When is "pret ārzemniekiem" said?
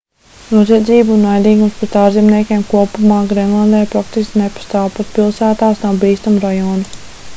1.81-2.63